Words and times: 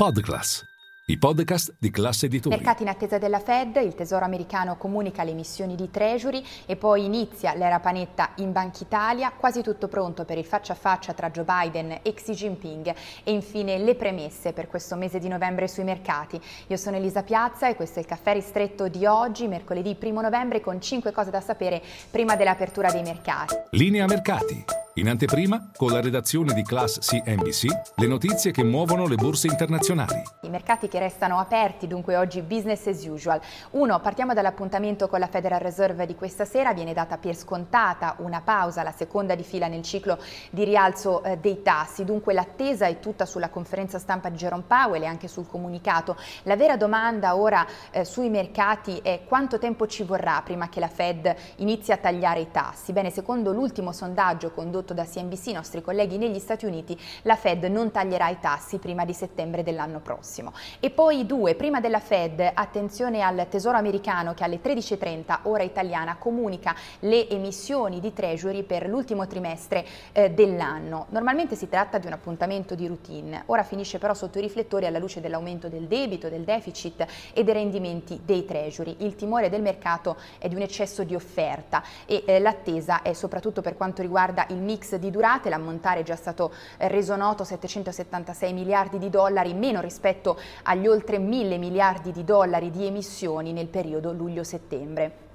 Podclass, 0.00 0.64
i 1.08 1.18
podcast 1.18 1.74
di 1.78 1.90
classe 1.90 2.24
editori. 2.24 2.56
Mercati 2.56 2.84
in 2.84 2.88
attesa 2.88 3.18
della 3.18 3.38
Fed, 3.38 3.76
il 3.84 3.94
Tesoro 3.94 4.24
americano 4.24 4.78
comunica 4.78 5.24
le 5.24 5.32
emissioni 5.32 5.74
di 5.74 5.90
Treasury 5.90 6.42
e 6.64 6.76
poi 6.76 7.04
inizia 7.04 7.52
l'era 7.52 7.80
panetta 7.80 8.30
in 8.36 8.50
Banca 8.50 8.78
Italia, 8.80 9.30
quasi 9.32 9.60
tutto 9.60 9.88
pronto 9.88 10.24
per 10.24 10.38
il 10.38 10.46
faccia 10.46 10.72
a 10.72 10.76
faccia 10.76 11.12
tra 11.12 11.28
Joe 11.28 11.44
Biden 11.44 11.98
e 12.00 12.14
Xi 12.14 12.32
Jinping 12.32 12.94
e 13.24 13.30
infine 13.30 13.76
le 13.76 13.94
premesse 13.94 14.54
per 14.54 14.68
questo 14.68 14.96
mese 14.96 15.18
di 15.18 15.28
novembre 15.28 15.68
sui 15.68 15.84
mercati. 15.84 16.40
Io 16.68 16.78
sono 16.78 16.96
Elisa 16.96 17.22
Piazza 17.22 17.68
e 17.68 17.76
questo 17.76 17.98
è 17.98 18.00
il 18.00 18.08
caffè 18.08 18.32
ristretto 18.32 18.88
di 18.88 19.04
oggi, 19.04 19.48
mercoledì 19.48 19.98
1 20.02 20.18
novembre, 20.22 20.62
con 20.62 20.80
5 20.80 21.12
cose 21.12 21.28
da 21.28 21.42
sapere 21.42 21.82
prima 22.10 22.36
dell'apertura 22.36 22.90
dei 22.90 23.02
mercati. 23.02 23.54
Linea 23.72 24.06
mercati. 24.06 24.79
In 24.94 25.08
anteprima, 25.08 25.70
con 25.76 25.92
la 25.92 26.00
redazione 26.00 26.52
di 26.52 26.64
Class 26.64 26.98
CNBC, 26.98 27.66
le 27.94 28.06
notizie 28.08 28.50
che 28.50 28.64
muovono 28.64 29.06
le 29.06 29.14
borse 29.14 29.46
internazionali. 29.46 30.20
I 30.42 30.48
mercati 30.48 30.88
che 30.88 30.98
restano 30.98 31.38
aperti, 31.38 31.86
dunque 31.86 32.16
oggi 32.16 32.42
business 32.42 32.88
as 32.88 33.06
usual. 33.06 33.40
Uno, 33.70 34.00
partiamo 34.00 34.34
dall'appuntamento 34.34 35.06
con 35.06 35.20
la 35.20 35.28
Federal 35.28 35.60
Reserve 35.60 36.06
di 36.06 36.16
questa 36.16 36.44
sera, 36.44 36.74
viene 36.74 36.92
data 36.92 37.18
per 37.18 37.36
scontata 37.36 38.16
una 38.18 38.40
pausa, 38.40 38.82
la 38.82 38.90
seconda 38.90 39.36
di 39.36 39.44
fila 39.44 39.68
nel 39.68 39.82
ciclo 39.82 40.18
di 40.50 40.64
rialzo 40.64 41.22
eh, 41.22 41.38
dei 41.38 41.62
tassi, 41.62 42.04
dunque 42.04 42.34
l'attesa 42.34 42.86
è 42.86 42.98
tutta 42.98 43.26
sulla 43.26 43.48
conferenza 43.48 44.00
stampa 44.00 44.28
di 44.28 44.38
Jerome 44.38 44.64
Powell 44.66 45.02
e 45.02 45.06
anche 45.06 45.28
sul 45.28 45.46
comunicato. 45.46 46.16
La 46.42 46.56
vera 46.56 46.76
domanda 46.76 47.36
ora 47.36 47.64
eh, 47.92 48.04
sui 48.04 48.28
mercati 48.28 48.98
è 49.04 49.22
quanto 49.24 49.60
tempo 49.60 49.86
ci 49.86 50.02
vorrà 50.02 50.42
prima 50.44 50.68
che 50.68 50.80
la 50.80 50.88
Fed 50.88 51.32
inizi 51.56 51.92
a 51.92 51.96
tagliare 51.96 52.40
i 52.40 52.50
tassi? 52.50 52.92
Bene, 52.92 53.10
secondo 53.10 53.52
l'ultimo 53.52 53.92
sondaggio 53.92 54.50
condotto 54.50 54.88
condotto 54.90 54.94
da 54.94 55.04
CNBC, 55.04 55.46
i 55.46 55.52
nostri 55.52 55.82
colleghi 55.82 56.18
negli 56.18 56.38
Stati 56.38 56.66
Uniti, 56.66 56.98
la 57.22 57.36
Fed 57.36 57.64
non 57.64 57.90
taglierà 57.90 58.28
i 58.28 58.38
tassi 58.40 58.78
prima 58.78 59.04
di 59.04 59.12
settembre 59.12 59.62
dell'anno 59.62 60.00
prossimo. 60.00 60.52
E 60.80 60.90
poi 60.90 61.26
due, 61.26 61.54
prima 61.54 61.80
della 61.80 62.00
Fed, 62.00 62.50
attenzione 62.52 63.22
al 63.22 63.46
Tesoro 63.48 63.76
americano 63.76 64.34
che 64.34 64.44
alle 64.44 64.60
13.30 64.62 65.40
ora 65.42 65.62
italiana 65.62 66.16
comunica 66.16 66.74
le 67.00 67.28
emissioni 67.28 68.00
di 68.00 68.12
Treasury 68.12 68.62
per 68.62 68.88
l'ultimo 68.88 69.26
trimestre 69.26 69.84
eh, 70.12 70.30
dell'anno. 70.30 71.06
Normalmente 71.10 71.54
si 71.54 71.68
tratta 71.68 71.98
di 71.98 72.06
un 72.06 72.12
appuntamento 72.12 72.74
di 72.74 72.86
routine, 72.86 73.44
ora 73.46 73.62
finisce 73.62 73.98
però 73.98 74.14
sotto 74.14 74.38
i 74.38 74.42
riflettori 74.42 74.86
alla 74.86 74.98
luce 74.98 75.20
dell'aumento 75.20 75.68
del 75.68 75.86
debito, 75.86 76.28
del 76.28 76.42
deficit 76.42 77.06
e 77.32 77.44
dei 77.44 77.54
rendimenti 77.54 78.20
dei 78.24 78.44
Treasury. 78.44 78.96
Il 78.98 79.14
timore 79.14 79.48
del 79.48 79.62
mercato 79.62 80.16
è 80.38 80.48
di 80.48 80.54
un 80.54 80.62
eccesso 80.62 81.04
di 81.04 81.14
offerta 81.14 81.82
e 82.06 82.22
eh, 82.26 82.38
l'attesa 82.40 83.02
è 83.02 83.12
soprattutto 83.12 83.60
per 83.60 83.76
quanto 83.76 84.02
riguarda 84.02 84.46
il 84.48 84.56
mix 84.70 84.94
di 84.94 85.10
durate, 85.10 85.48
l'ammontare 85.48 86.00
è 86.00 86.02
già 86.04 86.14
stato 86.14 86.52
reso 86.78 87.16
noto 87.16 87.42
776 87.42 88.52
miliardi 88.52 88.98
di 88.98 89.10
dollari, 89.10 89.52
meno 89.52 89.80
rispetto 89.80 90.38
agli 90.62 90.86
oltre 90.86 91.18
1000 91.18 91.58
miliardi 91.58 92.12
di 92.12 92.22
dollari 92.22 92.70
di 92.70 92.86
emissioni 92.86 93.52
nel 93.52 93.66
periodo 93.66 94.12
luglio-settembre. 94.12 95.29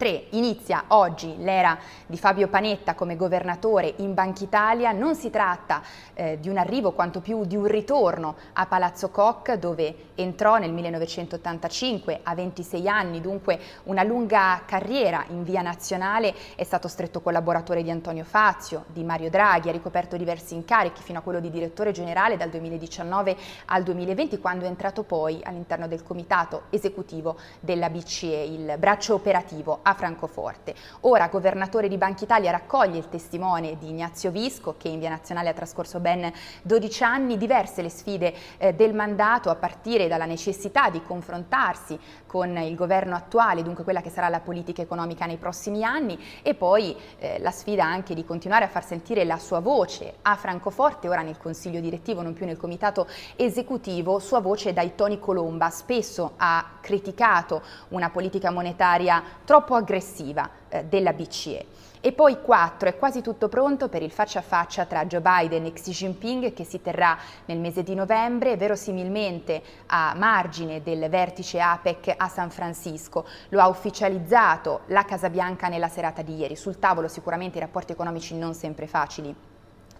3. 0.00 0.28
Inizia 0.30 0.84
oggi 0.88 1.34
l'era 1.36 1.78
di 2.06 2.16
Fabio 2.16 2.48
Panetta 2.48 2.94
come 2.94 3.16
governatore 3.16 3.92
in 3.98 4.14
Banca 4.14 4.42
Italia. 4.42 4.92
Non 4.92 5.14
si 5.14 5.28
tratta 5.28 5.82
eh, 6.14 6.38
di 6.40 6.48
un 6.48 6.56
arrivo, 6.56 6.92
quanto 6.92 7.20
più 7.20 7.44
di 7.44 7.54
un 7.54 7.66
ritorno 7.66 8.36
a 8.54 8.64
Palazzo 8.64 9.10
Koch, 9.10 9.52
dove 9.56 10.12
entrò 10.14 10.56
nel 10.56 10.72
1985 10.72 12.20
a 12.22 12.34
26 12.34 12.88
anni, 12.88 13.20
dunque 13.20 13.60
una 13.84 14.02
lunga 14.02 14.62
carriera 14.64 15.22
in 15.28 15.42
via 15.42 15.60
nazionale. 15.60 16.34
È 16.54 16.64
stato 16.64 16.88
stretto 16.88 17.20
collaboratore 17.20 17.82
di 17.82 17.90
Antonio 17.90 18.24
Fazio, 18.24 18.84
di 18.86 19.04
Mario 19.04 19.28
Draghi, 19.28 19.68
ha 19.68 19.72
ricoperto 19.72 20.16
diversi 20.16 20.54
incarichi 20.54 21.02
fino 21.02 21.18
a 21.18 21.22
quello 21.22 21.40
di 21.40 21.50
direttore 21.50 21.92
generale 21.92 22.38
dal 22.38 22.48
2019 22.48 23.36
al 23.66 23.82
2020, 23.82 24.38
quando 24.38 24.64
è 24.64 24.68
entrato 24.68 25.02
poi 25.02 25.40
all'interno 25.42 25.86
del 25.86 26.02
comitato 26.02 26.62
esecutivo 26.70 27.36
della 27.60 27.90
BCE, 27.90 28.44
il 28.44 28.76
braccio 28.78 29.12
operativo 29.12 29.80
a 29.90 29.94
Francoforte. 29.94 30.74
Ora 31.00 31.28
governatore 31.28 31.88
di 31.88 31.96
Banca 31.96 32.24
Italia 32.24 32.50
raccoglie 32.50 32.98
il 32.98 33.08
testimone 33.08 33.76
di 33.78 33.88
Ignazio 33.88 34.30
Visco 34.30 34.76
che 34.78 34.88
in 34.88 34.98
via 34.98 35.08
nazionale 35.08 35.48
ha 35.48 35.52
trascorso 35.52 36.00
ben 36.00 36.32
12 36.62 37.02
anni, 37.02 37.36
diverse 37.36 37.82
le 37.82 37.88
sfide 37.88 38.34
eh, 38.58 38.74
del 38.74 38.94
mandato 38.94 39.50
a 39.50 39.56
partire 39.56 40.08
dalla 40.08 40.24
necessità 40.24 40.88
di 40.90 41.02
confrontarsi 41.02 41.98
con 42.26 42.56
il 42.58 42.74
governo 42.76 43.16
attuale, 43.16 43.62
dunque 43.62 43.82
quella 43.84 44.00
che 44.00 44.10
sarà 44.10 44.28
la 44.28 44.40
politica 44.40 44.82
economica 44.82 45.26
nei 45.26 45.36
prossimi 45.36 45.82
anni 45.82 46.18
e 46.42 46.54
poi 46.54 46.96
eh, 47.18 47.38
la 47.40 47.50
sfida 47.50 47.84
anche 47.84 48.14
di 48.14 48.24
continuare 48.24 48.64
a 48.64 48.68
far 48.68 48.84
sentire 48.84 49.24
la 49.24 49.38
sua 49.38 49.58
voce 49.58 50.14
a 50.22 50.36
Francoforte, 50.36 51.08
ora 51.08 51.22
nel 51.22 51.38
consiglio 51.38 51.80
direttivo, 51.80 52.22
non 52.22 52.32
più 52.32 52.46
nel 52.46 52.56
comitato 52.56 53.08
esecutivo, 53.34 54.20
sua 54.20 54.40
voce 54.40 54.72
dai 54.72 54.94
toni 54.94 55.18
Colomba, 55.18 55.70
spesso 55.70 56.34
ha 56.36 56.78
criticato 56.80 57.62
una 57.88 58.10
politica 58.10 58.50
monetaria 58.50 59.22
troppo 59.44 59.74
aggressiva 59.80 60.48
eh, 60.68 60.84
della 60.84 61.12
BCE. 61.12 61.66
E 62.02 62.12
poi 62.12 62.40
4, 62.40 62.88
è 62.88 62.96
quasi 62.96 63.20
tutto 63.20 63.48
pronto 63.48 63.90
per 63.90 64.02
il 64.02 64.10
faccia 64.10 64.38
a 64.38 64.42
faccia 64.42 64.86
tra 64.86 65.04
Joe 65.04 65.20
Biden 65.20 65.66
e 65.66 65.72
Xi 65.74 65.90
Jinping 65.90 66.54
che 66.54 66.64
si 66.64 66.80
terrà 66.80 67.18
nel 67.44 67.58
mese 67.58 67.82
di 67.82 67.94
novembre, 67.94 68.56
verosimilmente 68.56 69.62
a 69.86 70.14
margine 70.16 70.82
del 70.82 71.10
vertice 71.10 71.60
APEC 71.60 72.14
a 72.16 72.28
San 72.28 72.50
Francisco. 72.50 73.26
Lo 73.50 73.60
ha 73.60 73.68
ufficializzato 73.68 74.80
la 74.86 75.04
Casa 75.04 75.28
Bianca 75.28 75.68
nella 75.68 75.88
serata 75.88 76.22
di 76.22 76.36
ieri. 76.36 76.56
Sul 76.56 76.78
tavolo 76.78 77.06
sicuramente 77.06 77.58
i 77.58 77.60
rapporti 77.60 77.92
economici 77.92 78.34
non 78.34 78.54
sempre 78.54 78.86
facili 78.86 79.49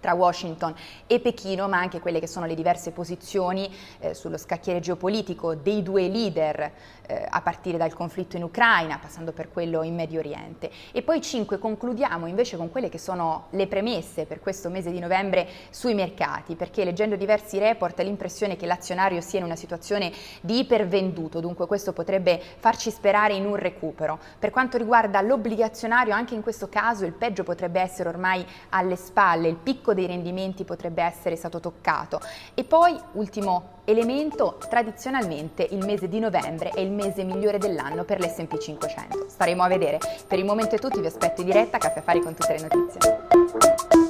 tra 0.00 0.14
Washington 0.14 0.74
e 1.06 1.20
Pechino, 1.20 1.68
ma 1.68 1.78
anche 1.78 2.00
quelle 2.00 2.18
che 2.18 2.26
sono 2.26 2.46
le 2.46 2.54
diverse 2.54 2.90
posizioni 2.90 3.72
eh, 4.00 4.14
sullo 4.14 4.38
scacchiere 4.38 4.80
geopolitico 4.80 5.54
dei 5.54 5.82
due 5.82 6.08
leader, 6.08 6.72
eh, 7.06 7.26
a 7.28 7.40
partire 7.42 7.76
dal 7.76 7.92
conflitto 7.92 8.36
in 8.36 8.42
Ucraina, 8.42 8.98
passando 8.98 9.32
per 9.32 9.50
quello 9.50 9.82
in 9.82 9.94
Medio 9.94 10.20
Oriente. 10.20 10.70
E 10.92 11.02
poi 11.02 11.20
cinque, 11.20 11.58
concludiamo 11.58 12.26
invece 12.26 12.56
con 12.56 12.70
quelle 12.70 12.88
che 12.88 12.98
sono 12.98 13.46
le 13.50 13.66
premesse 13.66 14.24
per 14.24 14.40
questo 14.40 14.70
mese 14.70 14.90
di 14.90 14.98
novembre 14.98 15.46
sui 15.70 15.94
mercati, 15.94 16.54
perché 16.54 16.84
leggendo 16.84 17.16
diversi 17.16 17.58
report 17.58 18.00
l'impressione 18.00 18.56
che 18.56 18.66
l'azionario 18.66 19.20
sia 19.20 19.38
in 19.38 19.44
una 19.44 19.56
situazione 19.56 20.12
di 20.40 20.60
ipervenduto, 20.60 21.40
dunque 21.40 21.66
questo 21.66 21.92
potrebbe 21.92 22.40
farci 22.58 22.90
sperare 22.90 23.34
in 23.34 23.44
un 23.44 23.56
recupero. 23.56 24.18
Per 24.38 24.50
quanto 24.50 24.78
riguarda 24.78 25.20
l'obbligazionario, 25.20 26.14
anche 26.14 26.34
in 26.34 26.42
questo 26.42 26.68
caso 26.68 27.04
il 27.04 27.12
peggio 27.12 27.42
potrebbe 27.42 27.80
essere 27.80 28.08
ormai 28.08 28.44
alle 28.70 28.96
spalle, 28.96 29.48
il 29.48 29.56
picco 29.56 29.89
picco 29.90 29.94
dei 29.94 30.06
rendimenti 30.06 30.64
potrebbe 30.64 31.02
essere 31.02 31.36
stato 31.36 31.60
toccato. 31.60 32.20
E 32.54 32.64
poi, 32.64 32.98
ultimo 33.12 33.78
elemento, 33.84 34.58
tradizionalmente 34.68 35.66
il 35.70 35.84
mese 35.84 36.08
di 36.08 36.18
novembre 36.18 36.70
è 36.70 36.80
il 36.80 36.90
mese 36.90 37.24
migliore 37.24 37.58
dell'anno 37.58 38.04
per 38.04 38.20
l'S&P 38.20 38.58
500. 38.58 39.26
Staremo 39.28 39.62
a 39.62 39.68
vedere. 39.68 39.98
Per 40.26 40.38
il 40.38 40.44
momento 40.44 40.76
è 40.76 40.78
tutto, 40.78 41.00
vi 41.00 41.06
aspetto 41.06 41.40
in 41.40 41.48
diretta, 41.48 41.78
caffè 41.78 41.98
affari 41.98 42.20
con 42.20 42.34
tutte 42.34 42.56
le 42.56 42.68
notizie. 42.68 44.09